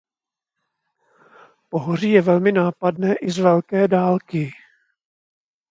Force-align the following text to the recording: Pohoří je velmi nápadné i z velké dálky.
Pohoří 1.69 2.11
je 2.11 2.21
velmi 2.21 2.51
nápadné 2.51 3.15
i 3.15 3.31
z 3.31 3.37
velké 3.37 3.87
dálky. 3.87 4.51